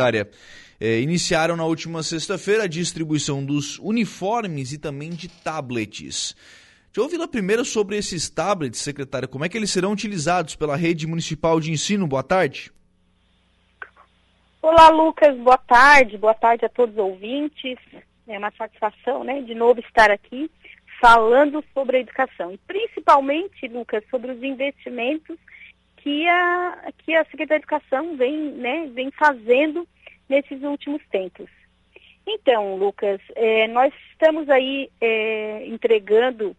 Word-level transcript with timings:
área. 0.00 0.30
É, 0.80 1.00
iniciaram 1.00 1.56
na 1.56 1.64
última 1.64 2.04
sexta-feira 2.04 2.62
a 2.62 2.68
distribuição 2.68 3.44
dos 3.44 3.80
uniformes 3.80 4.72
e 4.72 4.78
também 4.78 5.10
de 5.10 5.28
tablets. 5.28 6.36
Deixa 6.84 6.98
eu 6.98 7.02
ouvir 7.02 7.16
lá 7.16 7.26
primeiro 7.26 7.64
sobre 7.64 7.96
esses 7.96 8.30
tablets, 8.30 8.78
secretária. 8.78 9.26
Como 9.26 9.44
é 9.44 9.48
que 9.48 9.56
eles 9.56 9.72
serão 9.72 9.90
utilizados 9.90 10.54
pela 10.54 10.76
rede 10.76 11.04
municipal 11.04 11.58
de 11.58 11.72
ensino? 11.72 12.06
Boa 12.06 12.22
tarde. 12.22 12.70
Olá, 14.62 14.88
Lucas. 14.88 15.36
Boa 15.38 15.58
tarde. 15.58 16.16
Boa 16.16 16.34
tarde 16.34 16.64
a 16.64 16.68
todos 16.68 16.94
os 16.94 17.02
ouvintes. 17.02 17.76
É 18.28 18.38
uma 18.38 18.52
satisfação, 18.52 19.24
né, 19.24 19.42
de 19.42 19.56
novo 19.56 19.80
estar 19.80 20.12
aqui 20.12 20.48
falando 21.00 21.64
sobre 21.74 21.96
a 21.96 22.00
educação. 22.02 22.52
E 22.52 22.58
principalmente, 22.68 23.66
Lucas, 23.66 24.04
sobre 24.12 24.30
os 24.30 24.40
investimentos 24.44 25.36
que 26.08 26.26
a, 26.26 26.92
que 27.04 27.14
a 27.14 27.24
Secretaria 27.26 27.58
de 27.58 27.64
Educação 27.66 28.16
vem, 28.16 28.52
né, 28.52 28.88
vem 28.94 29.10
fazendo 29.10 29.86
nesses 30.26 30.62
últimos 30.62 31.02
tempos. 31.10 31.50
Então, 32.26 32.76
Lucas, 32.76 33.20
é, 33.36 33.68
nós 33.68 33.92
estamos 34.10 34.48
aí 34.48 34.90
é, 35.02 35.66
entregando, 35.66 36.56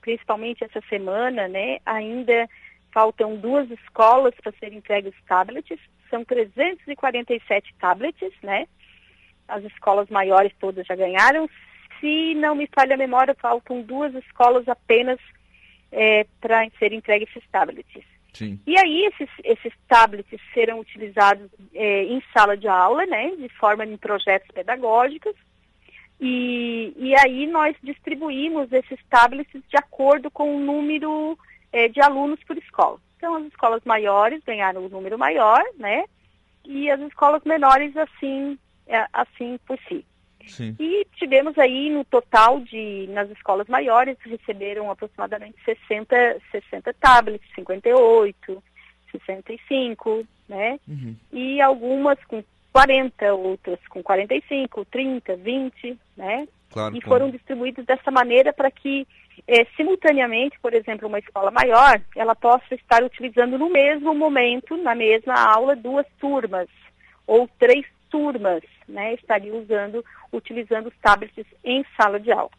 principalmente 0.00 0.64
essa 0.64 0.80
semana, 0.88 1.46
né, 1.48 1.80
ainda 1.84 2.48
faltam 2.90 3.36
duas 3.36 3.70
escolas 3.70 4.34
para 4.42 4.52
serem 4.52 4.78
entregues 4.78 5.12
tablets, 5.26 5.78
são 6.08 6.24
347 6.24 7.74
tablets, 7.78 8.32
né? 8.42 8.66
As 9.46 9.62
escolas 9.64 10.08
maiores 10.08 10.52
todas 10.58 10.86
já 10.86 10.96
ganharam. 10.96 11.46
Se 12.00 12.34
não 12.36 12.54
me 12.54 12.66
falha 12.74 12.94
a 12.94 12.98
memória, 12.98 13.34
faltam 13.34 13.82
duas 13.82 14.14
escolas 14.14 14.66
apenas 14.66 15.18
é, 15.92 16.24
para 16.40 16.66
serem 16.78 16.96
entregues 16.96 17.28
esses 17.28 17.46
tablets. 17.50 18.17
Sim. 18.38 18.60
E 18.64 18.78
aí 18.78 19.06
esses, 19.06 19.28
esses 19.42 19.72
tablets 19.88 20.40
serão 20.54 20.78
utilizados 20.78 21.50
é, 21.74 22.04
em 22.04 22.22
sala 22.32 22.56
de 22.56 22.68
aula, 22.68 23.04
né, 23.04 23.34
de 23.34 23.48
forma 23.48 23.84
em 23.84 23.96
projetos 23.96 24.48
pedagógicos, 24.54 25.34
e, 26.20 26.94
e 26.96 27.16
aí 27.18 27.48
nós 27.48 27.74
distribuímos 27.82 28.72
esses 28.72 29.00
tablets 29.10 29.60
de 29.68 29.76
acordo 29.76 30.30
com 30.30 30.56
o 30.56 30.60
número 30.60 31.36
é, 31.72 31.88
de 31.88 32.00
alunos 32.00 32.38
por 32.44 32.56
escola. 32.56 33.00
Então 33.16 33.34
as 33.34 33.46
escolas 33.46 33.82
maiores 33.84 34.40
ganharam 34.44 34.86
o 34.86 34.88
número 34.88 35.18
maior, 35.18 35.60
né, 35.76 36.04
e 36.64 36.88
as 36.88 37.00
escolas 37.00 37.42
menores 37.42 37.96
assim, 37.96 38.56
é, 38.86 39.04
assim 39.12 39.58
por 39.66 39.76
si. 39.88 40.04
Sim. 40.48 40.76
E 40.78 41.06
tivemos 41.16 41.56
aí 41.58 41.90
no 41.90 42.04
total 42.04 42.60
de, 42.60 43.06
nas 43.10 43.30
escolas 43.30 43.68
maiores, 43.68 44.16
receberam 44.24 44.90
aproximadamente 44.90 45.56
60, 45.64 46.40
60 46.50 46.94
tablets, 46.94 47.48
58, 47.54 48.62
65, 49.10 50.26
né? 50.48 50.78
Uhum. 50.88 51.16
E 51.32 51.60
algumas 51.60 52.22
com 52.24 52.42
40, 52.72 53.34
outras 53.34 53.78
com 53.88 54.02
45, 54.02 54.84
30, 54.86 55.36
20, 55.36 55.98
né? 56.16 56.48
Claro, 56.70 56.96
e 56.96 57.00
foram 57.00 57.30
distribuídos 57.30 57.84
dessa 57.86 58.10
maneira 58.10 58.52
para 58.52 58.70
que, 58.70 59.06
é, 59.46 59.64
simultaneamente, 59.76 60.58
por 60.60 60.74
exemplo, 60.74 61.08
uma 61.08 61.18
escola 61.18 61.50
maior, 61.50 62.00
ela 62.14 62.34
possa 62.34 62.74
estar 62.74 63.02
utilizando 63.02 63.58
no 63.58 63.70
mesmo 63.70 64.14
momento, 64.14 64.76
na 64.76 64.94
mesma 64.94 65.34
aula, 65.34 65.74
duas 65.74 66.06
turmas 66.20 66.68
ou 67.26 67.48
três 67.58 67.86
turmas, 68.10 68.62
né, 68.88 69.14
estariam 69.14 69.58
usando, 69.58 70.04
utilizando 70.32 70.88
os 70.88 70.94
tablets 71.02 71.46
em 71.64 71.84
sala 71.96 72.18
de 72.18 72.32
aula. 72.32 72.50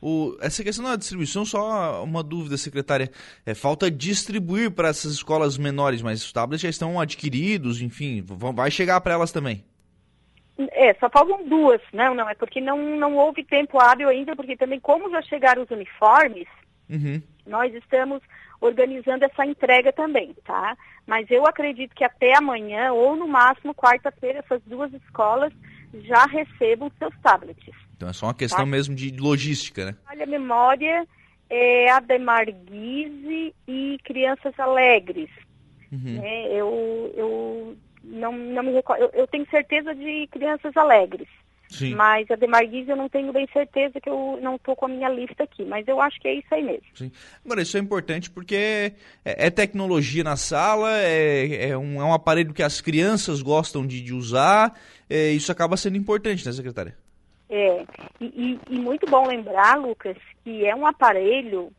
O, 0.00 0.36
essa 0.40 0.64
questão 0.64 0.84
da 0.84 0.96
distribuição, 0.96 1.44
só 1.44 2.02
uma 2.02 2.24
dúvida, 2.24 2.56
secretária. 2.56 3.08
É, 3.46 3.54
falta 3.54 3.88
distribuir 3.88 4.72
para 4.72 4.88
essas 4.88 5.12
escolas 5.12 5.56
menores, 5.56 6.02
mas 6.02 6.24
os 6.24 6.32
tablets 6.32 6.62
já 6.62 6.68
estão 6.68 7.00
adquiridos, 7.00 7.80
enfim, 7.80 8.20
vão, 8.20 8.52
vai 8.52 8.68
chegar 8.68 9.00
para 9.00 9.14
elas 9.14 9.30
também. 9.30 9.64
É, 10.72 10.92
só 10.94 11.08
faltam 11.08 11.48
duas, 11.48 11.80
não, 11.92 12.14
não, 12.14 12.28
é 12.28 12.34
porque 12.34 12.60
não, 12.60 12.78
não 12.96 13.16
houve 13.16 13.44
tempo 13.44 13.80
hábil 13.80 14.08
ainda, 14.08 14.36
porque 14.36 14.56
também 14.56 14.78
como 14.80 15.10
já 15.10 15.22
chegaram 15.22 15.62
os 15.62 15.70
uniformes, 15.70 16.46
uhum. 16.92 17.22
nós 17.46 17.74
estamos 17.74 18.22
organizando 18.60 19.24
essa 19.24 19.44
entrega 19.44 19.92
também, 19.92 20.34
tá? 20.44 20.76
Mas 21.06 21.28
eu 21.30 21.44
acredito 21.46 21.94
que 21.94 22.04
até 22.04 22.36
amanhã, 22.36 22.92
ou 22.92 23.16
no 23.16 23.26
máximo 23.26 23.74
quarta-feira, 23.74 24.38
essas 24.38 24.62
duas 24.66 24.92
escolas 24.94 25.52
já 26.04 26.24
recebam 26.26 26.90
seus 26.98 27.14
tablets. 27.20 27.74
Então 27.96 28.08
é 28.08 28.12
só 28.12 28.26
uma 28.26 28.34
questão 28.34 28.60
tá? 28.60 28.66
mesmo 28.66 28.94
de 28.94 29.16
logística, 29.16 29.86
né? 29.86 29.96
Olha, 30.08 30.24
a 30.24 30.26
memória 30.26 31.06
é 31.50 31.90
Ademar 31.90 32.46
Guise 32.46 33.54
e 33.68 33.98
Crianças 34.04 34.58
Alegres. 34.58 35.28
Uhum. 35.90 36.20
É, 36.22 36.46
eu, 36.54 37.12
eu 37.14 37.76
não, 38.02 38.32
não 38.32 38.62
me 38.62 38.72
recordo. 38.72 39.02
Eu, 39.02 39.10
eu, 39.12 39.26
tenho 39.26 39.46
certeza 39.50 39.94
de 39.94 40.26
Crianças 40.28 40.74
Alegres. 40.76 41.28
Sim. 41.72 41.94
Mas 41.94 42.30
a 42.30 42.36
Demarguise 42.36 42.90
eu 42.90 42.96
não 42.96 43.08
tenho 43.08 43.32
bem 43.32 43.48
certeza 43.52 43.98
que 44.00 44.08
eu 44.08 44.38
não 44.42 44.56
estou 44.56 44.76
com 44.76 44.84
a 44.84 44.88
minha 44.88 45.08
lista 45.08 45.44
aqui, 45.44 45.64
mas 45.64 45.88
eu 45.88 46.00
acho 46.00 46.20
que 46.20 46.28
é 46.28 46.34
isso 46.34 46.54
aí 46.54 46.62
mesmo. 46.62 46.84
Sim. 46.94 47.10
Agora, 47.44 47.62
isso 47.62 47.76
é 47.76 47.80
importante 47.80 48.30
porque 48.30 48.94
é, 49.24 49.46
é 49.46 49.50
tecnologia 49.50 50.22
na 50.22 50.36
sala, 50.36 50.90
é, 51.00 51.70
é, 51.70 51.78
um, 51.78 52.00
é 52.00 52.04
um 52.04 52.12
aparelho 52.12 52.52
que 52.52 52.62
as 52.62 52.80
crianças 52.80 53.40
gostam 53.40 53.86
de, 53.86 54.02
de 54.02 54.12
usar, 54.12 54.78
é, 55.08 55.30
isso 55.30 55.50
acaba 55.50 55.76
sendo 55.76 55.96
importante, 55.96 56.44
né, 56.44 56.52
secretária? 56.52 56.94
É, 57.48 57.84
e, 58.20 58.26
e, 58.26 58.60
e 58.74 58.78
muito 58.78 59.06
bom 59.06 59.26
lembrar, 59.26 59.78
Lucas, 59.78 60.16
que 60.44 60.66
é 60.66 60.74
um 60.74 60.86
aparelho 60.86 61.72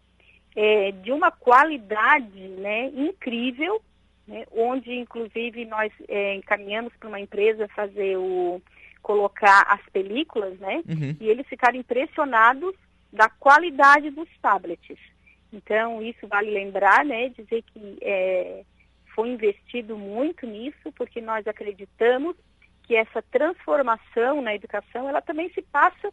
é, 0.56 0.92
de 0.92 1.12
uma 1.12 1.31
qualidade 1.31 2.48
né, 2.48 2.88
incrível, 2.96 3.80
né, 4.28 4.46
onde 4.52 4.92
inclusive 4.92 5.66
nós 5.66 5.92
é, 6.08 6.36
encaminhamos 6.36 6.94
para 7.00 7.10
uma 7.10 7.20
empresa 7.20 7.68
fazer 7.75 8.18
o 8.18 8.62
colocar 9.03 9.66
as 9.68 9.81
películas, 9.91 10.58
né? 10.58 10.81
Uhum. 10.88 11.16
E 11.19 11.28
eles 11.28 11.46
ficaram 11.47 11.78
impressionados 11.78 12.74
da 13.12 13.30
qualidade 13.30 14.09
dos 14.09 14.28
tablets. 14.41 14.97
Então, 15.52 16.02
isso 16.02 16.28
vale 16.28 16.50
lembrar, 16.50 17.06
né? 17.06 17.30
Dizer 17.30 17.62
que 17.62 17.97
é, 18.02 18.63
foi 19.13 19.30
investido 19.30 19.96
muito 19.96 20.47
nisso, 20.47 20.92
porque 20.96 21.22
nós 21.22 21.46
acreditamos 21.46 22.36
que 22.84 22.96
essa 22.96 23.22
transformação 23.22 24.42
na 24.42 24.56
educação, 24.56 25.08
ela 25.08 25.22
também 25.22 25.52
se 25.53 25.62
passa 25.62 26.12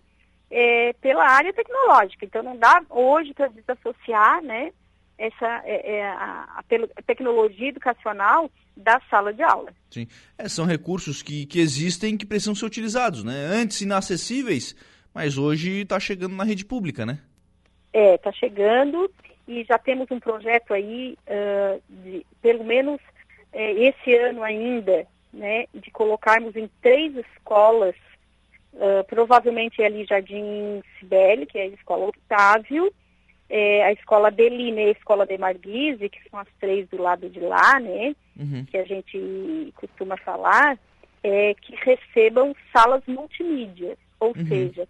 é, 0.51 0.93
pela 0.95 1.25
área 1.27 1.53
tecnológica. 1.53 2.27
Então, 2.27 2.43
não 2.43 2.57
dá 2.57 2.83
hoje 2.91 3.33
para 3.33 3.49
desassociar, 3.49 4.43
né? 4.43 4.73
Essa 5.21 5.61
é, 5.67 5.99
é 5.99 6.09
a, 6.09 6.63
a 6.97 7.03
tecnologia 7.07 7.69
educacional 7.69 8.51
da 8.75 8.99
sala 9.11 9.35
de 9.35 9.43
aula. 9.43 9.71
Sim. 9.91 10.07
É, 10.39 10.49
são 10.49 10.65
recursos 10.65 11.23
que, 11.23 11.45
que 11.45 11.61
existem 11.61 12.17
que 12.17 12.25
precisam 12.25 12.55
ser 12.55 12.65
utilizados, 12.65 13.23
né? 13.23 13.35
Antes 13.53 13.83
inacessíveis, 13.83 14.75
mas 15.13 15.37
hoje 15.37 15.83
está 15.83 16.01
chegando 16.01 16.35
na 16.35 16.45
rede 16.45 16.65
pública, 16.65 17.05
né? 17.05 17.19
É, 17.93 18.15
está 18.15 18.33
chegando 18.33 19.13
e 19.47 19.63
já 19.65 19.77
temos 19.77 20.11
um 20.11 20.19
projeto 20.19 20.73
aí, 20.73 21.19
uh, 21.27 21.83
de, 21.87 22.25
pelo 22.41 22.65
menos 22.65 22.99
uh, 23.53 23.59
esse 23.59 24.15
ano 24.17 24.43
ainda, 24.43 25.07
né, 25.35 25.67
de 25.75 25.91
colocarmos 25.91 26.57
em 26.57 26.71
três 26.81 27.15
escolas, 27.17 27.95
uh, 28.73 29.05
provavelmente 29.07 29.83
ali 29.83 30.07
Jardim 30.07 30.81
Sibeli, 30.99 31.45
que 31.45 31.59
é 31.59 31.63
a 31.63 31.67
escola 31.67 32.07
Otávio, 32.07 32.91
é, 33.51 33.85
a 33.85 33.93
escola 33.93 34.31
Beline 34.31 34.81
e 34.81 34.89
a 34.89 34.93
escola 34.93 35.27
de 35.27 35.37
Marguise, 35.37 36.09
que 36.09 36.21
são 36.31 36.39
as 36.39 36.49
três 36.61 36.89
do 36.89 37.03
lado 37.03 37.29
de 37.29 37.41
lá, 37.41 37.81
né? 37.81 38.15
Uhum. 38.39 38.65
Que 38.65 38.79
a 38.79 38.85
gente 38.85 39.75
costuma 39.75 40.17
falar, 40.17 40.79
é, 41.23 41.55
que 41.55 41.75
recebam 41.75 42.55
salas 42.73 43.03
multimídia. 43.09 43.99
Ou 44.21 44.29
uhum. 44.29 44.47
seja, 44.47 44.87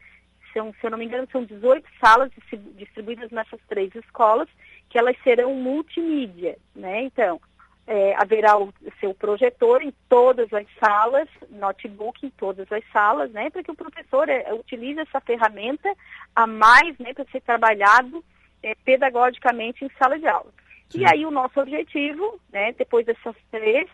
são, 0.53 0.75
se 0.79 0.87
eu 0.87 0.91
não 0.91 0.99
me 0.99 1.07
engano, 1.07 1.27
são 1.33 1.43
18 1.43 1.89
salas 1.99 2.31
distribuídas 2.77 3.31
nessas 3.31 3.61
três 3.67 3.95
escolas, 3.95 4.49
que 4.91 4.99
elas 4.99 5.17
serão 5.25 5.55
multimídia, 5.55 6.59
né? 6.77 7.05
Então, 7.05 7.41
é, 7.87 8.15
haverá 8.17 8.59
o 8.59 8.73
seu 9.01 9.15
projetor 9.15 9.83
em 9.83 9.93
todas 10.09 10.53
as 10.53 10.67
salas, 10.79 11.29
notebook 11.49 12.27
em 12.27 12.31
todas 12.31 12.71
as 12.71 12.85
salas, 12.93 13.31
né? 13.31 13.49
Para 13.49 13.63
que 13.63 13.71
o 13.71 13.77
professor 13.77 14.29
é, 14.29 14.53
utilize 14.53 15.01
essa 15.01 15.21
ferramenta 15.21 15.91
a 16.37 16.47
mais, 16.47 16.99
né? 16.99 17.15
Para 17.15 17.25
ser 17.33 17.41
trabalhado 17.41 18.23
é, 18.63 18.75
pedagogicamente 18.85 19.85
em 19.85 19.91
sala 19.99 20.19
de 20.19 20.27
aula. 20.27 20.53
Sim. 20.89 21.01
E 21.01 21.07
aí 21.07 21.25
o 21.25 21.31
nosso 21.31 21.61
objetivo, 21.61 22.41
né, 22.53 22.73
depois 22.73 23.07
dessas 23.07 23.37
três, 23.51 23.89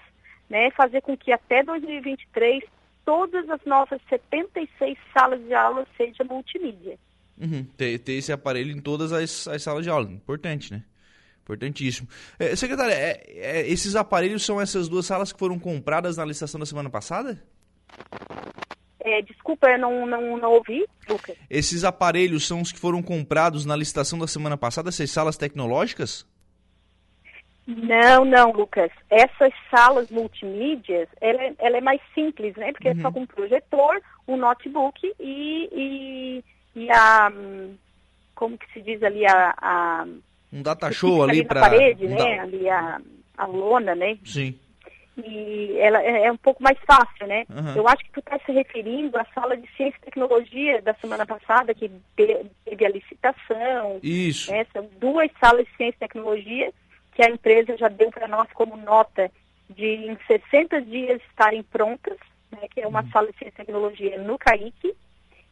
né, 0.48 0.70
fazer 0.70 1.02
com 1.02 1.16
que 1.16 1.32
até 1.32 1.62
2023 1.62 2.64
todas 3.04 3.48
as 3.48 3.64
nossas 3.64 4.00
76 4.08 4.98
salas 5.12 5.40
de 5.44 5.54
aula 5.54 5.86
sejam 5.96 6.26
multimídia. 6.26 6.98
Uhum. 7.38 7.64
Ter, 7.76 7.98
ter, 7.98 8.14
esse 8.14 8.32
aparelho 8.32 8.72
em 8.72 8.80
todas 8.80 9.12
as, 9.12 9.46
as, 9.46 9.62
salas 9.62 9.84
de 9.84 9.90
aula, 9.90 10.10
importante, 10.10 10.72
né? 10.72 10.82
Importantíssimo. 11.42 12.08
É, 12.38 12.56
secretária, 12.56 12.92
é, 12.92 13.22
é, 13.28 13.68
esses 13.68 13.94
aparelhos 13.94 14.44
são 14.44 14.60
essas 14.60 14.88
duas 14.88 15.06
salas 15.06 15.32
que 15.32 15.38
foram 15.38 15.58
compradas 15.58 16.16
na 16.16 16.24
licitação 16.24 16.58
da 16.58 16.66
semana 16.66 16.90
passada? 16.90 17.40
É, 19.06 19.22
desculpa, 19.22 19.68
eu 19.68 19.78
não, 19.78 20.04
não, 20.04 20.36
não 20.36 20.50
ouvi, 20.50 20.84
Lucas. 21.08 21.36
Esses 21.48 21.84
aparelhos 21.84 22.44
são 22.44 22.60
os 22.60 22.72
que 22.72 22.78
foram 22.80 23.00
comprados 23.00 23.64
na 23.64 23.76
licitação 23.76 24.18
da 24.18 24.26
semana 24.26 24.56
passada, 24.56 24.88
essas 24.88 25.12
salas 25.12 25.36
tecnológicas? 25.36 26.26
Não, 27.68 28.24
não, 28.24 28.50
Lucas. 28.50 28.90
Essas 29.08 29.52
salas 29.70 30.10
multimídias, 30.10 31.08
ela, 31.20 31.40
é, 31.40 31.54
ela 31.60 31.76
é 31.76 31.80
mais 31.80 32.00
simples, 32.16 32.56
né? 32.56 32.72
Porque 32.72 32.88
uhum. 32.88 32.98
é 32.98 33.00
só 33.00 33.06
uhum. 33.06 33.14
com 33.14 33.20
um 33.20 33.26
projetor, 33.26 34.02
um 34.26 34.36
notebook 34.36 35.00
e, 35.20 35.68
e, 35.72 36.44
e, 36.74 36.90
a... 36.90 37.30
Como 38.34 38.58
que 38.58 38.72
se 38.72 38.82
diz 38.82 39.00
ali? 39.04 39.24
A, 39.24 39.54
a 39.56 40.06
um 40.52 40.62
data 40.62 40.90
show 40.90 41.22
ali, 41.22 41.44
para... 41.44 41.60
parede, 41.60 42.08
né? 42.08 42.40
Ali 42.40 42.68
a, 42.68 43.00
a 43.38 43.46
lona, 43.46 43.94
né? 43.94 44.18
Sim 44.24 44.58
e 45.16 45.76
ela 45.78 46.02
é, 46.02 46.26
é 46.26 46.32
um 46.32 46.36
pouco 46.36 46.62
mais 46.62 46.78
fácil, 46.80 47.26
né? 47.26 47.46
Uhum. 47.48 47.74
Eu 47.74 47.88
acho 47.88 48.04
que 48.04 48.12
tu 48.12 48.20
está 48.20 48.38
se 48.40 48.52
referindo 48.52 49.16
à 49.18 49.24
sala 49.34 49.56
de 49.56 49.66
ciência 49.74 49.96
e 49.98 50.04
tecnologia 50.04 50.82
da 50.82 50.94
semana 50.94 51.24
passada, 51.24 51.74
que 51.74 51.90
teve 52.14 52.84
a 52.84 52.90
licitação. 52.90 53.98
Isso. 54.02 54.50
Né? 54.50 54.66
São 54.72 54.86
duas 55.00 55.30
salas 55.40 55.66
de 55.66 55.76
ciência 55.76 55.96
e 55.96 56.00
tecnologia 56.00 56.72
que 57.14 57.22
a 57.22 57.30
empresa 57.30 57.76
já 57.78 57.88
deu 57.88 58.10
para 58.10 58.28
nós 58.28 58.46
como 58.52 58.76
nota 58.76 59.30
de 59.70 59.86
em 59.86 60.18
60 60.26 60.82
dias 60.82 61.20
estarem 61.30 61.62
prontas, 61.62 62.18
né? 62.52 62.68
que 62.70 62.82
é 62.82 62.86
uma 62.86 63.02
uhum. 63.02 63.10
sala 63.10 63.32
de 63.32 63.38
ciência 63.38 63.54
e 63.54 63.64
tecnologia 63.64 64.18
no 64.18 64.36
CAIC 64.36 64.94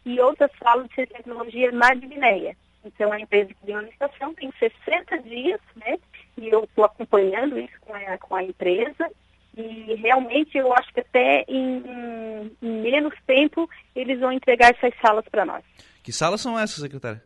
e 0.04 0.20
outra 0.20 0.50
sala 0.62 0.86
de 0.86 0.94
ciência 0.94 1.14
e 1.14 1.16
tecnologia 1.16 1.72
na 1.72 1.94
Divinéia. 1.94 2.54
Então, 2.84 3.10
a 3.10 3.18
empresa 3.18 3.48
que 3.48 3.64
deu 3.66 3.78
a 3.78 3.82
licitação 3.82 4.34
tem 4.34 4.52
60 4.58 5.18
dias, 5.20 5.60
né? 5.74 5.98
E 6.36 6.48
eu 6.50 6.64
estou 6.64 6.84
acompanhando 6.84 7.58
isso 7.58 7.72
com 7.80 7.94
a, 7.94 8.18
com 8.18 8.34
a 8.34 8.42
empresa 8.42 9.10
e 9.56 9.94
realmente 9.94 10.58
eu 10.58 10.72
acho 10.72 10.92
que 10.92 11.00
até 11.00 11.44
em, 11.48 12.50
em 12.60 12.82
menos 12.82 13.14
tempo 13.26 13.68
eles 13.94 14.18
vão 14.18 14.32
entregar 14.32 14.74
essas 14.74 14.92
salas 15.00 15.24
para 15.30 15.44
nós. 15.44 15.62
Que 16.02 16.12
salas 16.12 16.40
são 16.40 16.58
essas, 16.58 16.80
secretária? 16.82 17.22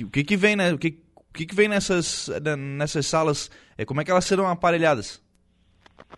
O 0.00 0.08
que, 0.08 0.24
que 0.24 0.36
vem, 0.36 0.56
né? 0.56 0.72
O 0.72 0.78
que, 0.78 0.98
o 1.16 1.32
que, 1.34 1.46
que 1.46 1.54
vem 1.54 1.68
nessas, 1.68 2.28
nessas 2.58 3.06
salas? 3.06 3.50
É, 3.76 3.84
como 3.84 4.00
é 4.00 4.04
que 4.04 4.10
elas 4.10 4.24
serão 4.24 4.48
aparelhadas? 4.48 5.22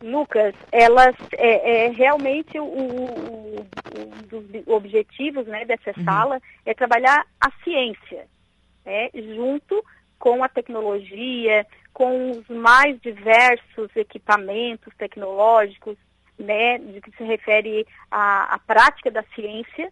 Lucas, 0.02 0.54
elas 0.70 1.14
é, 1.32 1.86
é 1.86 1.88
realmente 1.90 2.58
o, 2.58 2.64
o, 2.64 3.66
um 3.96 4.28
dos 4.28 4.66
objetivos 4.66 5.46
né, 5.46 5.64
dessa 5.64 5.92
uhum. 5.96 6.04
sala 6.04 6.42
é 6.66 6.74
trabalhar 6.74 7.24
a 7.40 7.50
ciência, 7.62 8.26
né, 8.84 9.10
junto 9.14 9.84
com 10.18 10.42
a 10.42 10.48
tecnologia, 10.48 11.66
com 11.94 12.32
os 12.32 12.48
mais 12.48 13.00
diversos 13.00 13.88
equipamentos 13.94 14.92
tecnológicos, 14.98 15.96
né, 16.36 16.78
de 16.78 17.00
que 17.00 17.16
se 17.16 17.22
refere 17.22 17.86
à, 18.10 18.54
à 18.54 18.58
prática 18.58 19.12
da 19.12 19.22
ciência. 19.34 19.90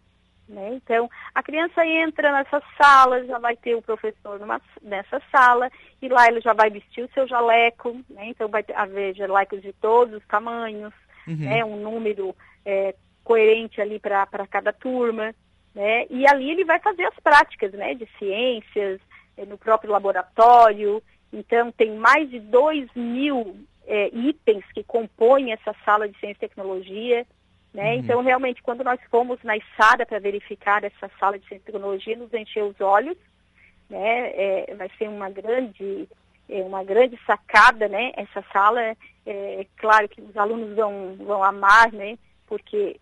Né? 0.48 0.74
Então, 0.74 1.08
a 1.32 1.42
criança 1.42 1.86
entra 1.86 2.32
nessa 2.32 2.60
sala, 2.76 3.24
já 3.24 3.38
vai 3.38 3.56
ter 3.56 3.76
o 3.76 3.80
professor 3.80 4.40
numa, 4.40 4.60
nessa 4.82 5.22
sala, 5.30 5.70
e 6.02 6.08
lá 6.08 6.26
ele 6.26 6.40
já 6.40 6.52
vai 6.52 6.68
vestir 6.68 7.04
o 7.04 7.10
seu 7.14 7.26
jaleco, 7.28 7.92
né? 8.10 8.26
então 8.26 8.48
vai 8.48 8.64
haver 8.74 9.14
jalecos 9.14 9.62
de 9.62 9.72
todos 9.74 10.16
os 10.16 10.26
tamanhos, 10.26 10.92
uhum. 11.26 11.36
né? 11.36 11.64
um 11.64 11.76
número 11.76 12.34
é, 12.66 12.96
coerente 13.22 13.80
ali 13.80 14.00
para 14.00 14.26
cada 14.50 14.72
turma. 14.72 15.32
Né? 15.72 16.06
E 16.10 16.26
ali 16.26 16.50
ele 16.50 16.64
vai 16.64 16.80
fazer 16.80 17.04
as 17.04 17.14
práticas 17.20 17.72
né? 17.72 17.94
de 17.94 18.08
ciências, 18.18 19.00
é, 19.36 19.46
no 19.46 19.56
próprio 19.56 19.92
laboratório, 19.92 21.00
então, 21.32 21.72
tem 21.72 21.96
mais 21.96 22.28
de 22.28 22.38
2 22.38 22.90
mil 22.94 23.56
é, 23.86 24.08
itens 24.14 24.64
que 24.74 24.84
compõem 24.84 25.52
essa 25.52 25.74
sala 25.84 26.08
de 26.08 26.18
ciência 26.18 26.44
e 26.44 26.48
tecnologia. 26.48 27.26
Né? 27.72 27.94
Uhum. 27.94 27.98
Então, 28.00 28.22
realmente, 28.22 28.62
quando 28.62 28.84
nós 28.84 29.00
fomos 29.10 29.42
na 29.42 29.56
ISADA 29.56 30.04
para 30.04 30.18
verificar 30.18 30.84
essa 30.84 31.10
sala 31.18 31.38
de 31.38 31.48
ciência 31.48 31.62
e 31.62 31.72
tecnologia, 31.72 32.16
nos 32.16 32.32
encheu 32.34 32.66
os 32.66 32.80
olhos. 32.80 33.16
Né? 33.88 34.30
É, 34.34 34.74
vai 34.74 34.90
ser 34.98 35.08
uma 35.08 35.30
grande, 35.30 36.06
é, 36.48 36.62
uma 36.62 36.84
grande 36.84 37.18
sacada, 37.26 37.88
né? 37.88 38.12
Essa 38.16 38.42
sala, 38.52 38.80
é, 38.82 38.96
é, 39.26 39.66
claro 39.76 40.08
que 40.08 40.20
os 40.20 40.36
alunos 40.36 40.74
vão, 40.76 41.16
vão 41.16 41.42
amar, 41.42 41.92
né? 41.92 42.18
Porque 42.46 43.00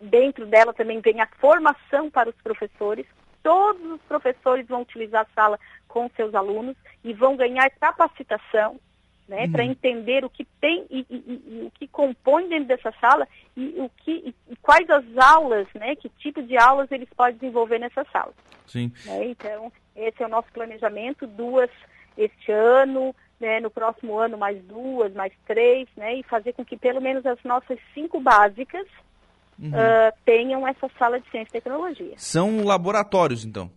dentro 0.00 0.46
dela 0.46 0.72
também 0.72 1.00
vem 1.00 1.20
a 1.20 1.26
formação 1.40 2.10
para 2.10 2.30
os 2.30 2.36
professores. 2.36 3.06
Todos 3.42 3.82
os 3.92 4.00
professores 4.02 4.66
vão 4.66 4.82
utilizar 4.82 5.22
a 5.22 5.34
sala 5.34 5.58
com 5.86 6.08
seus 6.16 6.34
alunos 6.34 6.76
e 7.02 7.12
vão 7.12 7.36
ganhar 7.36 7.70
capacitação 7.70 8.78
né, 9.28 9.44
uhum. 9.44 9.52
para 9.52 9.64
entender 9.64 10.24
o 10.24 10.30
que 10.30 10.44
tem 10.60 10.86
e, 10.90 11.06
e, 11.10 11.16
e, 11.16 11.66
o 11.66 11.70
que 11.72 11.86
compõe 11.86 12.48
dentro 12.48 12.68
dessa 12.68 12.92
sala 12.98 13.28
e 13.54 13.74
o 13.78 13.90
que 13.98 14.34
e, 14.50 14.56
quais 14.56 14.88
as 14.88 15.04
aulas, 15.18 15.68
né, 15.74 15.94
que 15.96 16.08
tipo 16.08 16.42
de 16.42 16.56
aulas 16.56 16.90
eles 16.90 17.08
podem 17.14 17.34
desenvolver 17.34 17.78
nessa 17.78 18.04
sala. 18.10 18.32
Sim. 18.66 18.90
Né, 19.04 19.26
então 19.26 19.70
esse 19.94 20.22
é 20.22 20.26
o 20.26 20.30
nosso 20.30 20.50
planejamento, 20.52 21.26
duas 21.26 21.70
este 22.16 22.50
ano, 22.50 23.14
né, 23.38 23.60
no 23.60 23.70
próximo 23.70 24.18
ano 24.18 24.38
mais 24.38 24.60
duas, 24.64 25.12
mais 25.12 25.32
três, 25.46 25.86
né, 25.94 26.16
e 26.16 26.22
fazer 26.22 26.54
com 26.54 26.64
que 26.64 26.76
pelo 26.76 27.00
menos 27.00 27.24
as 27.26 27.42
nossas 27.44 27.78
cinco 27.92 28.18
básicas 28.20 28.86
uhum. 29.58 29.70
uh, 29.70 30.12
tenham 30.24 30.66
essa 30.66 30.88
sala 30.98 31.20
de 31.20 31.28
ciência 31.30 31.50
e 31.50 31.60
tecnologia. 31.60 32.12
São 32.16 32.64
laboratórios, 32.64 33.44
então? 33.44 33.70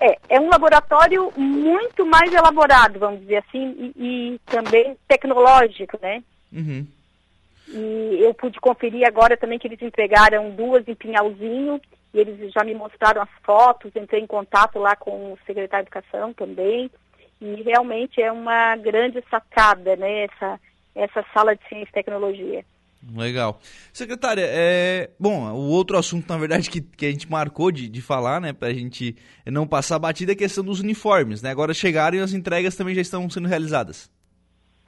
É, 0.00 0.16
é 0.28 0.40
um 0.40 0.48
laboratório 0.48 1.32
muito 1.36 2.06
mais 2.06 2.32
elaborado, 2.32 3.00
vamos 3.00 3.20
dizer 3.20 3.38
assim, 3.38 3.92
e, 3.96 4.34
e 4.34 4.40
também 4.46 4.96
tecnológico, 5.08 5.98
né? 6.00 6.22
Uhum. 6.52 6.86
E 7.68 8.18
eu 8.22 8.32
pude 8.32 8.60
conferir 8.60 9.06
agora 9.06 9.36
também 9.36 9.58
que 9.58 9.66
eles 9.66 9.82
entregaram 9.82 10.50
duas 10.50 10.86
em 10.86 10.94
Pinhalzinho, 10.94 11.80
e 12.14 12.18
eles 12.18 12.52
já 12.52 12.64
me 12.64 12.74
mostraram 12.74 13.20
as 13.20 13.28
fotos, 13.42 13.94
entrei 13.94 14.22
em 14.22 14.26
contato 14.26 14.78
lá 14.78 14.96
com 14.96 15.32
o 15.32 15.38
secretário 15.44 15.84
de 15.84 15.90
Educação 15.90 16.32
também, 16.32 16.90
e 17.40 17.62
realmente 17.62 18.22
é 18.22 18.30
uma 18.30 18.76
grande 18.76 19.22
sacada, 19.28 19.96
né, 19.96 20.24
essa, 20.24 20.60
essa 20.94 21.24
sala 21.34 21.54
de 21.54 21.68
ciência 21.68 21.90
e 21.90 21.92
tecnologia. 21.92 22.64
Legal. 23.14 23.58
Secretária, 23.92 24.44
é... 24.46 25.10
bom, 25.18 25.50
o 25.52 25.70
outro 25.70 25.96
assunto, 25.96 26.28
na 26.28 26.38
verdade, 26.38 26.68
que, 26.68 26.80
que 26.80 27.06
a 27.06 27.10
gente 27.10 27.30
marcou 27.30 27.70
de, 27.70 27.88
de 27.88 28.02
falar, 28.02 28.40
né, 28.40 28.52
pra 28.52 28.72
gente 28.72 29.16
não 29.46 29.66
passar 29.66 29.98
batida 29.98 30.32
é 30.32 30.34
a 30.34 30.38
questão 30.38 30.64
dos 30.64 30.80
uniformes, 30.80 31.42
né? 31.42 31.50
Agora 31.50 31.72
chegaram 31.72 32.18
e 32.18 32.20
as 32.20 32.32
entregas 32.32 32.76
também 32.76 32.94
já 32.94 33.00
estão 33.00 33.28
sendo 33.30 33.48
realizadas. 33.48 34.10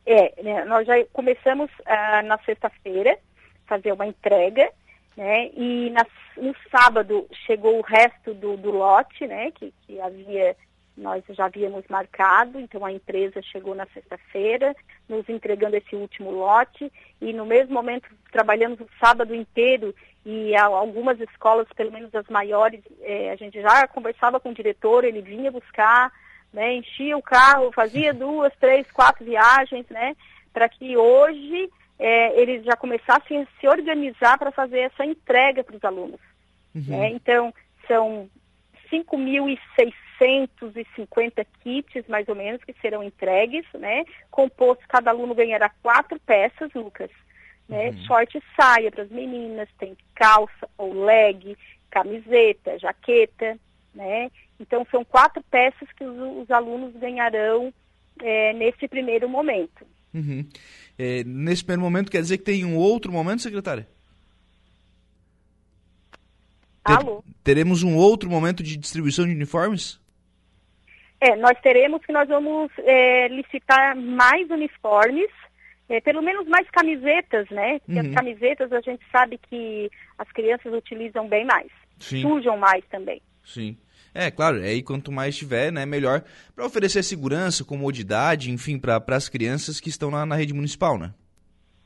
É, 0.06 0.42
né, 0.42 0.64
nós 0.64 0.86
já 0.86 0.94
começamos 1.12 1.70
uh, 1.80 2.26
na 2.26 2.38
sexta-feira 2.44 3.18
fazer 3.66 3.92
uma 3.92 4.06
entrega, 4.06 4.70
né, 5.16 5.50
e 5.56 5.90
na, 5.90 6.04
no 6.36 6.54
sábado 6.70 7.26
chegou 7.46 7.78
o 7.78 7.82
resto 7.82 8.34
do, 8.34 8.56
do 8.56 8.70
lote, 8.70 9.26
né, 9.26 9.50
que, 9.52 9.72
que 9.86 10.00
havia 10.00 10.56
nós 10.96 11.24
já 11.30 11.46
havíamos 11.46 11.84
marcado, 11.88 12.58
então 12.60 12.84
a 12.84 12.92
empresa 12.92 13.40
chegou 13.42 13.74
na 13.74 13.86
sexta-feira, 13.86 14.74
nos 15.08 15.28
entregando 15.28 15.76
esse 15.76 15.96
último 15.96 16.30
lote, 16.30 16.92
e 17.20 17.32
no 17.32 17.46
mesmo 17.46 17.74
momento 17.74 18.08
trabalhamos 18.30 18.80
o 18.80 18.88
sábado 18.98 19.34
inteiro, 19.34 19.94
e 20.24 20.54
algumas 20.56 21.18
escolas, 21.20 21.66
pelo 21.74 21.90
menos 21.90 22.14
as 22.14 22.28
maiores, 22.28 22.80
é, 23.00 23.30
a 23.30 23.36
gente 23.36 23.60
já 23.60 23.86
conversava 23.88 24.38
com 24.38 24.50
o 24.50 24.54
diretor, 24.54 25.04
ele 25.04 25.22
vinha 25.22 25.50
buscar, 25.50 26.12
né, 26.52 26.74
enchia 26.74 27.16
o 27.16 27.22
carro, 27.22 27.72
fazia 27.72 28.12
duas, 28.14 28.52
três, 28.60 28.90
quatro 28.90 29.24
viagens, 29.24 29.86
né, 29.88 30.14
para 30.52 30.68
que 30.68 30.96
hoje 30.96 31.70
é, 31.98 32.40
eles 32.40 32.64
já 32.64 32.76
começassem 32.76 33.42
a 33.42 33.46
se 33.58 33.68
organizar 33.68 34.38
para 34.38 34.50
fazer 34.50 34.80
essa 34.80 35.04
entrega 35.04 35.62
para 35.64 35.76
os 35.76 35.84
alunos. 35.84 36.20
Uhum. 36.74 36.82
Né? 36.86 37.10
Então, 37.10 37.52
são 37.86 38.28
5.600 38.90 39.92
150 40.20 41.46
kits, 41.62 42.06
mais 42.06 42.28
ou 42.28 42.34
menos, 42.34 42.62
que 42.62 42.74
serão 42.80 43.02
entregues, 43.02 43.64
né? 43.72 44.04
Composto, 44.30 44.84
cada 44.86 45.10
aluno 45.10 45.34
ganhará 45.34 45.70
quatro 45.82 46.20
peças, 46.20 46.70
Lucas. 46.74 47.10
Né? 47.66 47.88
Uhum. 47.88 48.04
Short 48.04 48.36
e 48.36 48.42
saia 48.54 48.90
para 48.90 49.04
as 49.04 49.10
meninas, 49.10 49.68
tem 49.78 49.96
calça 50.14 50.68
ou 50.76 51.04
leg, 51.04 51.56
camiseta, 51.90 52.78
jaqueta, 52.78 53.58
né? 53.94 54.30
Então, 54.58 54.86
são 54.90 55.02
quatro 55.04 55.42
peças 55.50 55.88
que 55.96 56.04
os, 56.04 56.42
os 56.42 56.50
alunos 56.50 56.94
ganharão 56.96 57.72
é, 58.20 58.52
nesse 58.52 58.86
primeiro 58.86 59.28
momento. 59.28 59.86
Uhum. 60.12 60.44
É, 60.98 61.24
nesse 61.24 61.64
primeiro 61.64 61.82
momento, 61.82 62.10
quer 62.10 62.20
dizer 62.20 62.38
que 62.38 62.44
tem 62.44 62.64
um 62.64 62.76
outro 62.76 63.10
momento, 63.10 63.40
secretária? 63.40 63.88
Ter, 66.96 67.06
Alô? 67.06 67.24
Teremos 67.42 67.82
um 67.82 67.96
outro 67.96 68.28
momento 68.28 68.62
de 68.62 68.76
distribuição 68.76 69.26
de 69.26 69.32
uniformes? 69.32 70.00
É, 71.20 71.36
nós 71.36 71.58
teremos 71.60 72.04
que 72.04 72.12
nós 72.12 72.28
vamos 72.28 72.70
é, 72.78 73.28
licitar 73.28 73.94
mais 73.94 74.48
uniformes, 74.50 75.30
é, 75.88 76.00
pelo 76.00 76.22
menos 76.22 76.46
mais 76.48 76.68
camisetas, 76.70 77.48
né? 77.50 77.78
Porque 77.80 78.00
uhum. 78.00 78.08
as 78.08 78.14
camisetas 78.14 78.72
a 78.72 78.80
gente 78.80 79.04
sabe 79.12 79.38
que 79.38 79.90
as 80.18 80.30
crianças 80.32 80.72
utilizam 80.72 81.28
bem 81.28 81.44
mais, 81.44 81.70
Sim. 81.98 82.22
sujam 82.22 82.56
mais 82.56 82.82
também. 82.90 83.20
Sim. 83.44 83.76
É, 84.14 84.30
claro, 84.30 84.56
aí 84.56 84.82
quanto 84.82 85.12
mais 85.12 85.36
tiver, 85.36 85.70
né, 85.70 85.86
melhor 85.86 86.24
para 86.54 86.66
oferecer 86.66 87.02
segurança, 87.02 87.64
comodidade, 87.64 88.50
enfim, 88.50 88.78
para 88.78 89.02
as 89.08 89.28
crianças 89.28 89.78
que 89.78 89.88
estão 89.88 90.10
na, 90.10 90.26
na 90.26 90.34
rede 90.34 90.52
municipal, 90.52 90.98
né? 90.98 91.12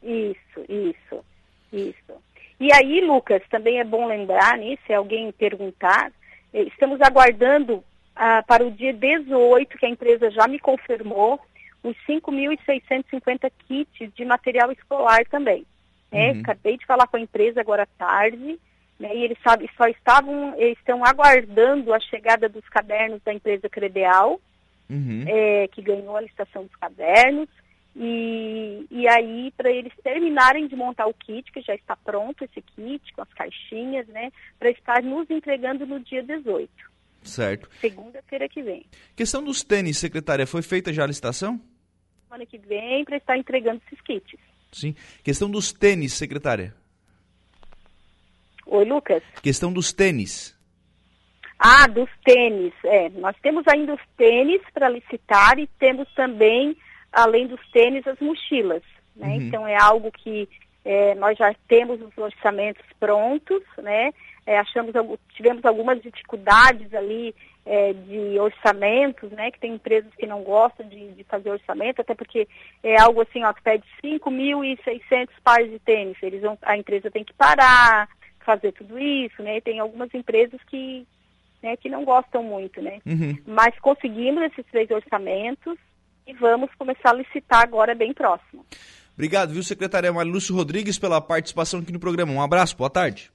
Isso, 0.02 0.64
isso, 0.68 1.24
isso. 1.72 2.23
E 2.58 2.72
aí, 2.72 3.00
Lucas, 3.00 3.42
também 3.50 3.80
é 3.80 3.84
bom 3.84 4.06
lembrar 4.06 4.56
nisso, 4.58 4.82
se 4.86 4.92
alguém 4.92 5.32
perguntar, 5.32 6.12
é, 6.52 6.62
estamos 6.62 7.00
aguardando 7.00 7.82
ah, 8.14 8.42
para 8.46 8.64
o 8.64 8.70
dia 8.70 8.92
18, 8.92 9.76
que 9.76 9.86
a 9.86 9.90
empresa 9.90 10.30
já 10.30 10.46
me 10.46 10.58
confirmou, 10.58 11.40
os 11.82 11.96
5.650 12.08 13.50
kits 13.66 14.14
de 14.14 14.24
material 14.24 14.72
escolar 14.72 15.24
também. 15.26 15.66
Né? 16.10 16.32
Uhum. 16.32 16.40
Acabei 16.40 16.78
de 16.78 16.86
falar 16.86 17.06
com 17.06 17.16
a 17.16 17.20
empresa 17.20 17.60
agora 17.60 17.82
à 17.82 17.86
tarde, 17.86 18.58
né? 18.98 19.14
e 19.14 19.24
eles 19.24 19.38
sabe, 19.42 19.68
só 19.76 19.86
estavam, 19.86 20.54
eles 20.56 20.78
estão 20.78 21.04
aguardando 21.04 21.92
a 21.92 22.00
chegada 22.00 22.48
dos 22.48 22.66
cadernos 22.68 23.20
da 23.22 23.34
empresa 23.34 23.68
Credeal, 23.68 24.40
uhum. 24.88 25.24
é, 25.26 25.68
que 25.68 25.82
ganhou 25.82 26.16
a 26.16 26.20
licitação 26.20 26.62
dos 26.62 26.76
cadernos, 26.76 27.48
e, 27.96 28.86
e 28.90 29.08
aí 29.08 29.52
para 29.56 29.70
eles 29.70 29.92
terminarem 30.02 30.66
de 30.66 30.74
montar 30.74 31.06
o 31.06 31.14
kit, 31.14 31.50
que 31.52 31.60
já 31.60 31.74
está 31.74 31.96
pronto 31.96 32.44
esse 32.44 32.60
kit, 32.60 33.12
com 33.12 33.22
as 33.22 33.32
caixinhas, 33.34 34.06
né, 34.08 34.32
para 34.58 34.70
estar 34.70 35.02
nos 35.02 35.28
entregando 35.30 35.86
no 35.86 36.00
dia 36.00 36.22
18. 36.22 36.70
Certo. 37.22 37.68
Segunda-feira 37.80 38.48
que 38.48 38.62
vem. 38.62 38.84
Questão 39.16 39.42
dos 39.42 39.62
tênis, 39.62 39.98
secretária, 39.98 40.46
foi 40.46 40.62
feita 40.62 40.92
já 40.92 41.04
a 41.04 41.06
licitação? 41.06 41.60
Semana 42.24 42.44
que 42.44 42.58
vem 42.58 43.04
para 43.04 43.16
estar 43.16 43.38
entregando 43.38 43.80
esses 43.86 44.00
kits. 44.02 44.38
Sim. 44.72 44.94
Questão 45.22 45.50
dos 45.50 45.72
tênis, 45.72 46.12
secretária. 46.12 46.74
Oi, 48.66 48.84
Lucas. 48.84 49.22
Questão 49.42 49.72
dos 49.72 49.92
tênis. 49.92 50.54
Ah, 51.58 51.86
dos 51.86 52.10
tênis. 52.24 52.74
É, 52.84 53.08
nós 53.10 53.36
temos 53.40 53.66
ainda 53.68 53.94
os 53.94 54.00
tênis 54.16 54.60
para 54.72 54.88
licitar 54.88 55.58
e 55.58 55.66
temos 55.78 56.12
também, 56.14 56.76
além 57.14 57.46
dos 57.46 57.60
tênis, 57.70 58.06
as 58.06 58.18
mochilas. 58.18 58.82
Né? 59.16 59.28
Uhum. 59.28 59.34
Então 59.34 59.66
é 59.66 59.76
algo 59.80 60.10
que 60.10 60.48
é, 60.84 61.14
nós 61.14 61.38
já 61.38 61.54
temos 61.66 62.00
os 62.02 62.16
orçamentos 62.18 62.84
prontos, 63.00 63.62
né? 63.78 64.12
É, 64.46 64.58
achamos, 64.58 64.92
tivemos 65.34 65.64
algumas 65.64 66.02
dificuldades 66.02 66.92
ali 66.92 67.34
é, 67.64 67.94
de 67.94 68.38
orçamentos, 68.38 69.30
né? 69.30 69.50
Que 69.50 69.60
tem 69.60 69.74
empresas 69.74 70.12
que 70.14 70.26
não 70.26 70.42
gostam 70.42 70.86
de, 70.86 71.12
de 71.12 71.24
fazer 71.24 71.50
orçamento, 71.50 72.00
até 72.00 72.14
porque 72.14 72.46
é 72.82 73.00
algo 73.00 73.22
assim, 73.22 73.42
ó, 73.44 73.52
que 73.54 73.62
pede 73.62 73.84
5.600 74.04 75.28
pares 75.42 75.70
de 75.70 75.78
tênis. 75.78 76.16
Eles 76.22 76.42
vão, 76.42 76.58
a 76.60 76.76
empresa 76.76 77.10
tem 77.10 77.24
que 77.24 77.32
parar, 77.32 78.06
fazer 78.44 78.72
tudo 78.72 78.98
isso, 78.98 79.42
né? 79.42 79.62
Tem 79.62 79.78
algumas 79.78 80.12
empresas 80.12 80.60
que, 80.64 81.06
né, 81.62 81.76
que 81.78 81.88
não 81.88 82.04
gostam 82.04 82.42
muito, 82.42 82.82
né? 82.82 82.98
Uhum. 83.06 83.38
Mas 83.46 83.78
conseguimos 83.80 84.42
esses 84.42 84.66
três 84.66 84.90
orçamentos 84.90 85.78
e 86.26 86.32
vamos 86.34 86.70
começar 86.78 87.10
a 87.10 87.14
licitar 87.14 87.62
agora 87.62 87.94
bem 87.94 88.12
próximo. 88.12 88.64
Obrigado, 89.14 89.52
viu, 89.52 89.62
secretária 89.62 90.12
Marilúcio 90.12 90.54
Rodrigues, 90.54 90.98
pela 90.98 91.20
participação 91.20 91.80
aqui 91.80 91.92
no 91.92 92.00
programa. 92.00 92.32
Um 92.32 92.42
abraço, 92.42 92.76
boa 92.76 92.90
tarde. 92.90 93.30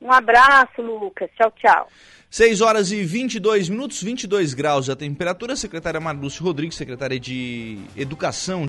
Um 0.00 0.12
abraço, 0.12 0.82
Lucas. 0.82 1.30
Tchau, 1.36 1.50
tchau. 1.52 1.88
6 2.28 2.60
horas 2.60 2.92
e 2.92 3.02
22 3.02 3.68
minutos, 3.68 4.02
22 4.02 4.52
graus 4.52 4.90
a 4.90 4.96
temperatura. 4.96 5.56
Secretária 5.56 6.00
Marilúcio 6.00 6.44
Rodrigues, 6.44 6.76
secretária 6.76 7.18
de 7.18 7.78
Educação 7.96 8.64